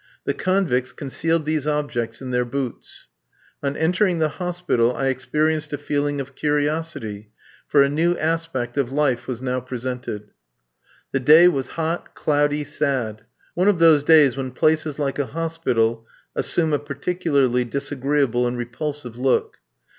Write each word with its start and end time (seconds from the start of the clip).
The 0.23 0.33
convicts 0.33 0.93
concealed 0.93 1.45
these 1.45 1.67
objects 1.67 2.23
in 2.23 2.31
their 2.31 2.43
boots. 2.43 3.07
On 3.61 3.77
entering 3.77 4.17
the 4.17 4.29
hospital 4.29 4.95
I 4.95 5.09
experienced 5.09 5.73
a 5.73 5.77
feeling 5.77 6.19
of 6.19 6.33
curiosity, 6.33 7.29
for 7.67 7.83
a 7.83 7.87
new 7.87 8.17
aspect 8.17 8.77
of 8.79 8.91
life 8.91 9.27
was 9.27 9.43
now 9.43 9.59
presented. 9.59 10.31
The 11.11 11.19
day 11.19 11.47
was 11.47 11.67
hot, 11.77 12.15
cloudy, 12.15 12.63
sad 12.63 13.25
one 13.53 13.67
of 13.67 13.77
those 13.77 14.03
days 14.03 14.35
when 14.35 14.53
places 14.53 14.97
like 14.97 15.19
a 15.19 15.27
hospital 15.37 16.07
assume 16.35 16.73
a 16.73 16.79
particularly 16.79 17.63
disagreeable 17.63 18.47
and 18.47 18.57
repulsive 18.57 19.19
look. 19.19 19.57